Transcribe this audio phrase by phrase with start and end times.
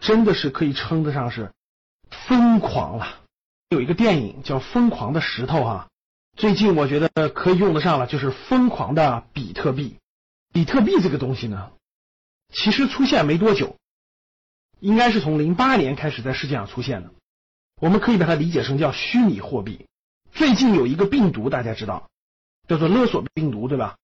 [0.00, 1.52] 真的是可以称得上是
[2.10, 3.20] 疯狂了。
[3.68, 5.88] 有一个电影叫《疯狂的石头》哈，
[6.36, 9.98] 最近我觉得可以用得上了，就是疯狂的比特币。
[10.52, 11.70] 比特币这个东西呢，
[12.52, 13.76] 其实出现没多久，
[14.80, 17.10] 应该是从零八年开始在世界上出现的。
[17.80, 19.86] 我们可以把它理解成叫虚拟货币。
[20.32, 22.08] 最近有一个病毒，大家知道，
[22.66, 23.96] 叫做勒索病毒，对吧？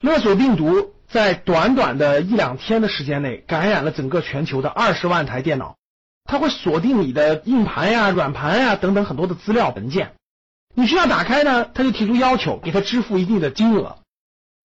[0.00, 5.76] 勒索病毒在短短的一两天的时间内，感染了整个全球的二十万台电脑。
[6.24, 10.14] 它会锁定你的硬盘呀、软盘呀等等很多的资料文件。
[10.74, 13.98] 你需要打开呢，他就提出要求，给他支付一定的金额，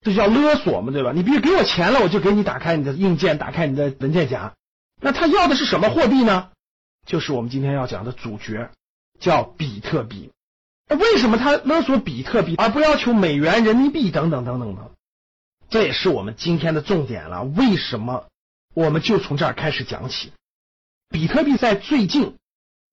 [0.02, 1.14] 这叫勒索嘛，对吧？
[1.16, 4.54] 你必须给我钱了，我就给你打开你的硬件，打开你的文件夹。
[5.00, 6.50] 那他要的是什么货币呢？
[7.06, 8.70] 就是我们今天要讲的主角，
[9.20, 10.32] 叫比特币。
[10.90, 14.90] 那为什么他勒索比特币，而不要求美元、人民币等等等等呢？
[15.72, 17.44] 这也是我们今天的重点了。
[17.44, 18.28] 为什么？
[18.74, 20.34] 我们就从这儿开始讲起。
[21.10, 22.36] 比特币在最近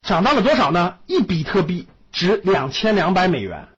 [0.03, 0.99] 涨到了多少呢？
[1.06, 3.69] 一比特币值两千两百美元，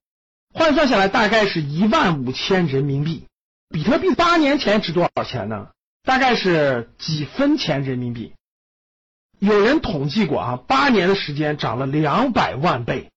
[0.53, 3.25] 换算下来大概是一万五千人民币。
[3.71, 5.69] 比特币八年前值多少钱呢？
[6.05, 8.35] 大概是几分钱人民币。
[9.39, 13.11] 有人统计过啊，八年的时间涨了两百万倍。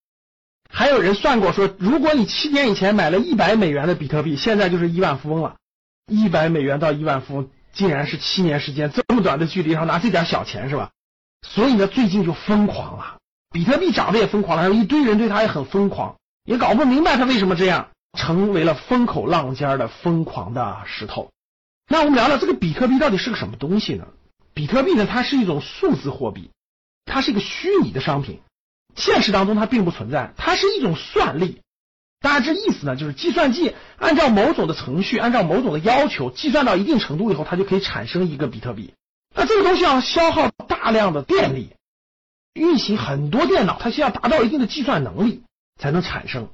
[0.70, 5.58] 还有人算过说，如果你七年以前买了一百美元的比特币，现在就是亿万富翁了。
[6.07, 10.91] 一百美元到亿万富翁，竟然是七年时间这么短的距离上拿这点小钱是吧？
[11.41, 13.17] 所以呢，最近就疯狂了，
[13.51, 21.31] 比特币涨得也疯狂了，还有一堆人对它也很疯狂，也搞不明白它为什么这样，成为了风口浪尖的疯狂的石头。
[21.87, 24.08] 那我们聊聊这个比特币到底是个什么东西呢？
[24.53, 26.52] 比特币呢，它是一种数字货币，
[27.05, 28.42] 它是一个虚拟的商品，
[28.95, 31.61] 现实当中它并不存在，它是一种算力。
[32.23, 38.94] 大家这意思呢，就是计算机按照某种的程序，按照某种的要求，计算到一定程度以后，它就可以产生一个比特币。
[39.36, 41.73] 那这个东西要消耗大量的电力，
[42.54, 45.44] 运行很多电脑，它需要达到一定的计算能力
[45.78, 46.48] 才能产生。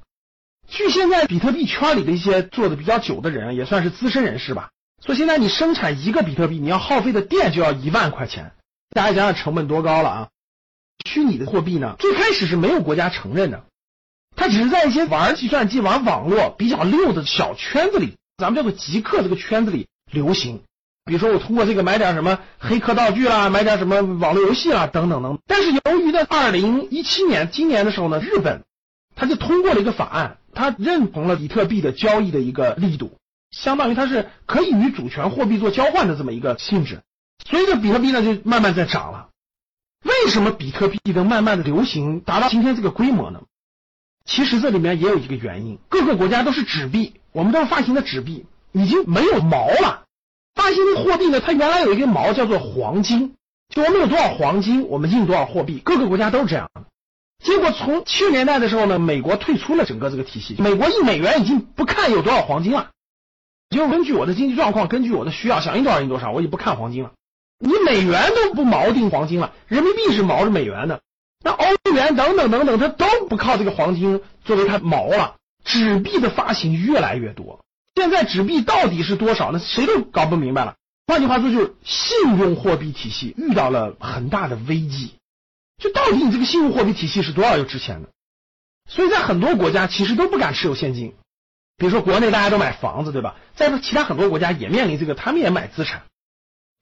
[0.67, 4.71] 据现在比特币圈里的一些做的比较久的人，也算是资深人士吧，
[5.05, 8.53] 说现在你生产一个比特币，你要耗费的电就要一万块钱，
[8.89, 10.29] 大家想想成本多高了啊！
[11.05, 13.65] 虚拟的货币呢，最开始是没有国家承认的。
[14.39, 20.61] 它只是在一些玩计算机、玩网络比较溜的小圈子里，咱们叫做极客这个圈子里流行。
[21.03, 25.39] 比如说，我通过这个买点什么黑客道具啦，买点什么网络游戏啦，等等等。
[25.45, 28.63] 但是由于在二零一七年今年的时候呢，日本
[29.13, 33.17] 他就通过了一个法案，他认同了比特币的交易的一个力度，
[33.51, 37.01] 相当于它是可以与主权货币做交换的这么一个性质。
[37.45, 39.27] 所以这比特币呢就慢慢在涨了。
[40.05, 43.41] 为什么比特币能慢慢的流行，达到今天这个规模呢？
[44.25, 50.03] 其实这里面也有一个原因，各个国家都是纸币，我们都是发行的纸币，已经没有毛了。
[50.55, 53.35] 发行的货币呢，它原来有一个毛叫做黄金，
[53.69, 56.83] 就我们有多少黄金，我们印多少货币，各个国家都是这样的。
[57.43, 62.91] 结果从七十年代的时候呢，美国退出了整个这个体系，美国印美元已经不看有多少黄金了，
[63.69, 67.13] 就根据我的经济状况，根据我的需要，想印多少印多少，我也不看黄金了。
[67.57, 71.01] 你美元都不锚定黄金了，人民币是锚着美元的。
[71.43, 75.35] 那欧元等等等等，它都不靠这个黄金作为它锚了。
[75.63, 77.63] 纸币的发行越来越多，
[77.93, 79.59] 现在纸币到底是多少呢？
[79.59, 80.75] 谁都搞不明白了。
[81.05, 85.15] 换句话说，就是信用货币体系遇到了很大的危机。
[85.77, 88.09] 就到底你这个信用货币体系是多少又值钱的？
[88.87, 91.13] 所以在很多国家其实都不敢持有现金。
[91.77, 93.35] 比如说国内大家都买房子，对吧？
[93.55, 96.03] 在其他很多国家也面临这个，他们也买资产。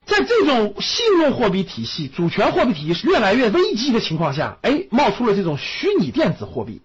[0.08, 6.80] 在这种信用货币体系、主权货币体系越来越危机的情况下，哎，冒出了这种虚拟电子货币，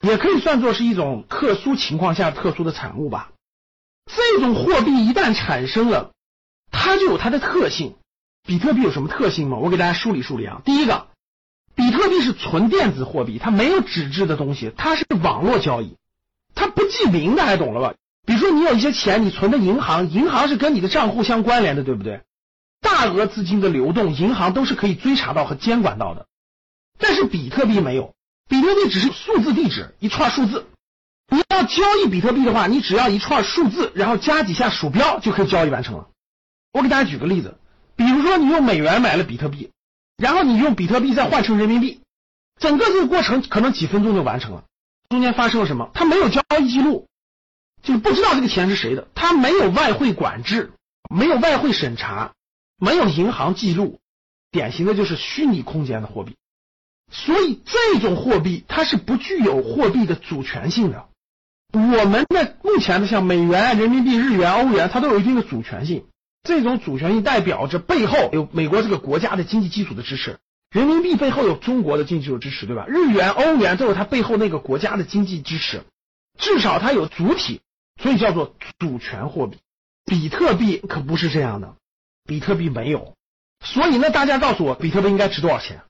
[0.00, 3.32] 也可以算作是一种特殊情况下特殊的产物吧。
[4.06, 6.12] 这种货币一旦产生了，
[6.72, 7.96] 它就有它的特性。
[8.46, 9.58] 比特币有什么特性吗？
[9.58, 10.60] 我给大家梳理梳理啊。
[10.64, 11.08] 第一个，
[11.74, 15.96] 比特币是纯电子货币，它没有纸质的东西，它是网络交易，
[16.54, 17.94] 它不记名，大家懂了吧？
[18.26, 22.22] 比如说你有一些钱，你存的银行，银行是跟你的账户相关联的，对不对？
[22.84, 26.26] 大额资金的流动，银行都是可以追查到和监管到的，
[26.98, 28.14] 但是比特币没有，
[28.48, 30.66] 比特币只是数字地址，一串数字。
[31.28, 36.08] 你要交易比特币的话，你只要一串数字，然后加几下鼠标就可以交易完成了。
[36.72, 37.56] 我给大家举个例子，
[37.96, 39.70] 比如说你用美元买了比特币，
[40.18, 42.02] 然后你用比特币再换成人民币，
[42.60, 44.64] 整个这个过程可能几分钟就完成了。
[45.08, 45.90] 中间发生了什么？
[45.94, 47.08] 他没有交易记录，
[47.82, 49.08] 就是不知道这个钱是谁的。
[49.14, 50.72] 他没有外汇管制，
[51.08, 52.32] 没有外汇审查，
[52.78, 54.00] 没有银行记录，
[54.50, 56.36] 典型的就是虚拟空间的货币。
[57.10, 61.08] 所以这种货币它是不具有货币的主权性的。
[61.72, 66.06] 我们的目前的像美元、人民币、日元、欧元，它都有一定的主权性。
[66.42, 70.38] 这种主权性代表着背后有美国这个国家的经济基础的支持，
[70.70, 72.84] 人民币背后有中国的经济基础支持，对吧？
[72.86, 75.84] 日元、欧元都有它背后那个国家的经济支持，
[76.38, 77.60] 至少它有主体，
[78.00, 79.58] 所以叫做主权货币。
[80.04, 81.76] 比特币可不是这样的，
[82.24, 83.14] 比特币没有。
[83.64, 85.82] 所以呢，大家告诉我，比特币应该值多少钱？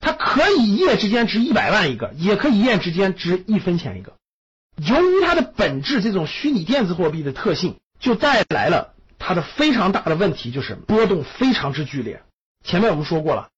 [0.00, 4.14] 它可以一夜之间值一百万一个，也可以一夜之间值一分钱一个。
[4.76, 8.92] 由于它的本质，这种虚拟电子货币的特性，就带来了。
[9.18, 12.22] 它的非常大的问题就是波动非常之剧烈。
[12.62, 13.48] 前面我们说过了，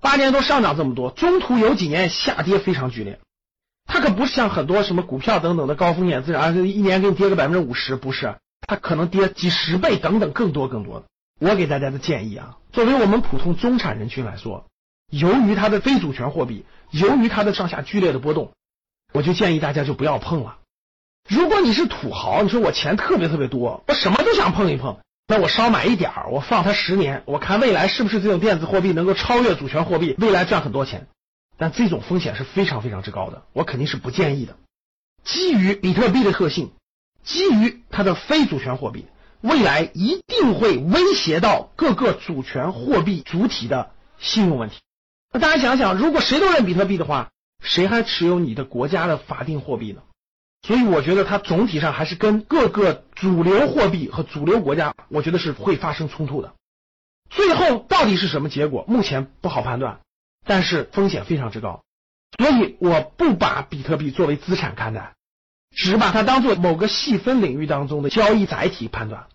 [0.00, 3.20] 八年多上涨这么多，中途有几年下跌非常剧烈。
[3.86, 8.36] 它可不是像很多什么股票等等的高风险资产，一年给你跌个百分之五十，不是，
[8.66, 11.06] 它可能跌几十倍等等更多更多的。
[11.42, 14.66] 我给大家的建议啊，作为我们普通中产人群来说，
[15.10, 18.52] 由于它的非主权货币，由于它的上下剧烈的波动，
[19.12, 20.58] 我就建议大家就不要碰了。
[21.28, 25.00] 如果你是土豪，你说我钱特别特别多，我什么都想碰一碰。
[25.26, 31.08] 那我少买一点儿，我放它十年，我看未来是不是这种电子货币能够超越主权货币，未来赚很多钱。
[31.58, 34.56] 但这种风险是非常非常之高的，我肯定是不建议的。
[35.24, 36.70] 基于比特币的特性，
[37.24, 39.06] 基于它的非主权货币，
[39.42, 44.76] 未来一定会威胁到各个主权货币主体的信用问题。
[45.32, 47.30] 那大家想想，如果谁都认比特币的话，
[47.60, 50.02] 谁还持有你的国家的法定货币呢？
[50.62, 56.54] 所以我觉得它总体上还是跟各个主流货币和主流国家，我觉得是会发生冲突的。
[57.30, 60.00] 最后到底是什么结果，目前不好判断，
[60.46, 61.82] 但是风险非常之高。
[62.38, 65.14] 所以我不把比特币作为资产看待，
[65.72, 69.28] 只把它当做某个细分领域当中的交易载体判断。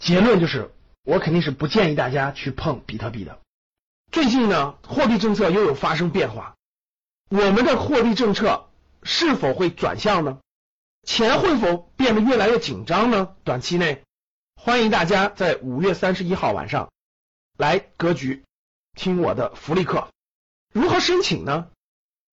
[0.00, 0.72] 结论就是，
[1.04, 3.38] 我肯定是不建议大家去碰比特币的。
[4.10, 6.56] 最近呢，货币政策又有发生变化，
[7.28, 8.70] 我们的货币政策
[9.02, 10.38] 是否会转向呢？
[11.06, 13.34] 钱会否变得越来越紧张呢？
[13.44, 14.02] 短期内，
[14.56, 16.90] 欢迎大家在五月三十一号晚上
[17.56, 18.44] 来格局
[18.94, 20.08] 听我的福利课。
[20.72, 21.68] 如何申请呢？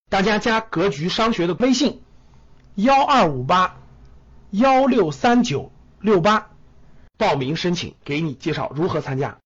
[0.09, 2.03] 大家加格局商学的微信
[2.75, 3.77] 幺二五八
[4.51, 6.49] 幺六三九六八
[7.17, 9.37] 报名申请，给你介绍如何参加。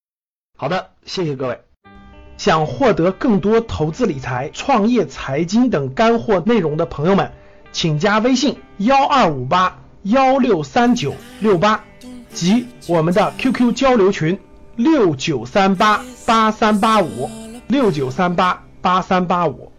[0.57, 1.61] 好的，谢谢各位。
[2.37, 7.31] 想获得更多投资理财、创业、财经等干货内容的朋友们。
[7.71, 11.85] 请加微信幺二五八幺六三九六八
[12.33, 14.39] 及我们的 QQ 交流群
[14.75, 17.29] 六九三八八三八五
[17.67, 19.71] 六九三八八三八五。